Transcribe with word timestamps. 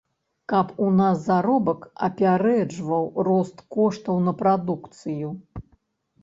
Каб 0.51 0.67
у 0.85 0.87
нас 1.01 1.19
заробак 1.25 1.85
апярэджваў 2.07 3.05
рост 3.29 3.57
коштаў 3.77 4.15
на 4.31 4.35
прадукцыю. 4.41 5.29